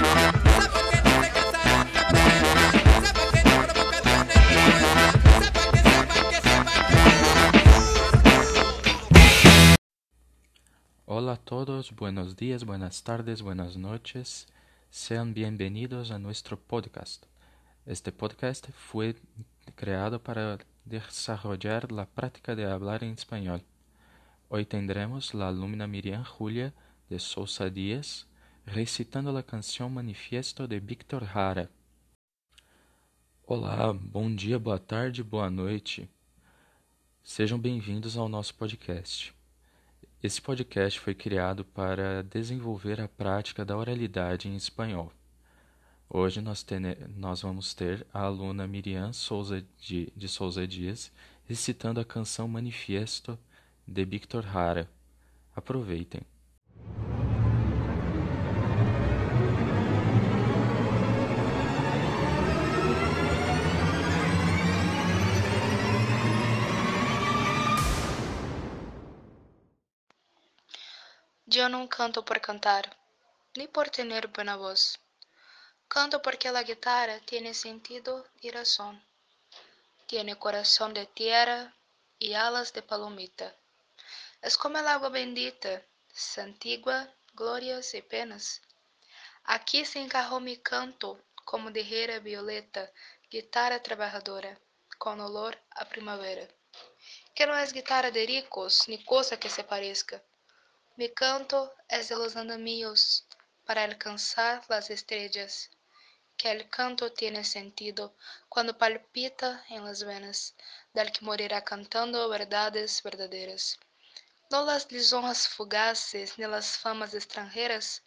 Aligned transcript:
Hola 0.00 0.32
a 11.32 11.36
todos, 11.36 11.94
buenos 11.94 12.36
días, 12.36 12.64
buenas 12.64 13.02
tardes, 13.02 13.42
buenas 13.42 13.76
noches. 13.76 14.46
Sean 14.88 15.34
bienvenidos 15.34 16.10
a 16.10 16.18
nuestro 16.18 16.58
podcast. 16.58 17.26
Este 17.84 18.10
podcast 18.10 18.70
fue 18.70 19.16
creado 19.74 20.22
para 20.22 20.60
desarrollar 20.86 21.92
la 21.92 22.06
práctica 22.06 22.56
de 22.56 22.64
hablar 22.64 23.04
en 23.04 23.10
español. 23.10 23.62
Hoy 24.48 24.64
tendremos 24.64 25.34
la 25.34 25.48
alumna 25.48 25.86
Miriam 25.86 26.24
Julia 26.24 26.72
de 27.10 27.18
Sousa 27.18 27.68
Díaz 27.68 28.29
recitando 28.66 29.32
la 29.32 29.42
canción 29.42 29.92
Manifiesto 29.92 30.66
de 30.66 30.78
Victor 30.78 31.24
Jara. 31.24 31.70
Olá, 33.46 33.92
bom 33.92 34.34
dia, 34.34 34.58
boa 34.58 34.78
tarde, 34.78 35.22
boa 35.22 35.50
noite. 35.50 36.08
Sejam 37.22 37.58
bem-vindos 37.58 38.16
ao 38.16 38.28
nosso 38.28 38.54
podcast. 38.54 39.34
Esse 40.22 40.40
podcast 40.40 41.00
foi 41.00 41.14
criado 41.14 41.64
para 41.64 42.22
desenvolver 42.22 43.00
a 43.00 43.08
prática 43.08 43.64
da 43.64 43.76
oralidade 43.76 44.48
em 44.48 44.54
espanhol. 44.54 45.12
Hoje 46.08 46.40
nós, 46.40 46.64
nós 47.16 47.42
vamos 47.42 47.74
ter 47.74 48.06
a 48.12 48.22
aluna 48.22 48.66
Miriam 48.66 49.12
Souza 49.12 49.64
de, 49.78 50.12
de 50.16 50.28
Souza 50.28 50.66
Dias 50.66 51.10
recitando 51.44 51.98
a 51.98 52.04
canção 52.04 52.46
Manifiesto 52.46 53.38
de 53.86 54.04
Victor 54.04 54.44
Jara. 54.44 54.88
Aproveitem. 55.54 56.22
Eu 71.52 71.68
não 71.68 71.84
canto 71.88 72.22
por 72.22 72.38
cantar, 72.38 72.96
nem 73.56 73.66
por 73.66 73.90
ter 73.90 74.28
buena 74.28 74.56
voz. 74.56 75.00
Canto 75.88 76.20
porque 76.20 76.46
a 76.46 76.62
guitarra 76.62 77.20
tem 77.26 77.52
sentido 77.52 78.24
e 78.40 78.50
razão. 78.50 78.96
Tiene 80.06 80.36
coração 80.36 80.92
de 80.92 81.04
tierra 81.06 81.74
e 82.20 82.36
alas 82.36 82.70
de 82.70 82.82
palomita. 82.82 83.52
Es 84.40 84.56
como 84.56 84.78
el 84.78 84.86
agua 84.86 85.08
bendita, 85.08 85.84
santigua, 86.12 87.12
glórias 87.34 87.94
e 87.94 88.02
penas. 88.02 88.62
Aqui 89.42 89.84
se 89.84 89.98
encarrou 89.98 90.38
mi 90.38 90.56
canto 90.58 91.18
como 91.44 91.72
de 91.72 91.82
rera 91.82 92.20
violeta, 92.20 92.92
guitarra 93.28 93.80
trabajadora, 93.80 94.56
com 94.98 95.18
olor 95.18 95.58
a 95.72 95.84
primavera. 95.84 96.46
Que 97.34 97.44
não 97.44 97.56
é 97.56 97.66
guitarra 97.66 98.12
de 98.12 98.24
ricos, 98.24 98.86
ni 98.86 99.02
cosa 99.02 99.36
que 99.36 99.48
se 99.48 99.64
parezca 99.64 100.22
Mi 101.00 101.08
canto 101.08 101.72
es 101.88 102.10
de 102.10 102.16
los 102.16 102.36
andamios 102.36 103.26
para 103.64 103.84
alcanzar 103.84 104.62
las 104.68 104.90
estrellas, 104.90 105.70
que 106.36 106.50
el 106.50 106.68
canto 106.68 107.10
tiene 107.10 107.42
sentido 107.42 108.14
cuando 108.50 108.76
palpita 108.76 109.64
en 109.70 109.82
las 109.86 110.04
venas 110.04 110.54
del 110.92 111.10
que 111.10 111.24
morirá 111.24 111.64
cantando 111.64 112.28
verdades 112.28 113.02
verdaderas. 113.02 113.78
No 114.50 114.62
las 114.66 114.92
lisonjas 114.92 115.48
fugaces 115.48 116.38
ni 116.38 116.46
las 116.46 116.76
famas 116.76 117.14
extranjeras, 117.14 118.02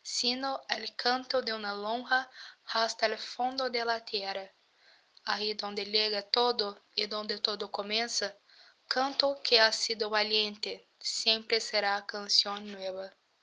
sino 0.00 0.62
el 0.70 0.96
canto 0.96 1.42
de 1.42 1.52
una 1.52 1.74
lonja 1.74 2.30
hasta 2.64 3.04
el 3.04 3.18
fondo 3.18 3.68
de 3.68 3.84
la 3.84 4.02
tierra. 4.02 4.50
Ahí 5.24 5.52
donde 5.52 5.84
llega 5.84 6.22
todo 6.22 6.82
y 6.94 7.04
donde 7.08 7.40
todo 7.40 7.70
comienza, 7.70 8.34
canto 8.86 9.38
que 9.42 9.60
ha 9.60 9.70
sido 9.70 10.08
valiente, 10.08 10.87
sempre 11.00 11.60
será 11.60 12.00
canção 12.02 12.60
nova. 12.60 13.12